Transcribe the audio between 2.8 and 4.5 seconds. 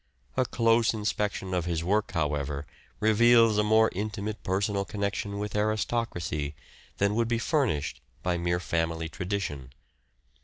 reveals a more intimate